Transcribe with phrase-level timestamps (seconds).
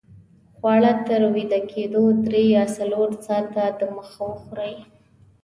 [0.57, 4.75] خواړه تر ویده کېدو درې یا څلور ساته دمخه وخورئ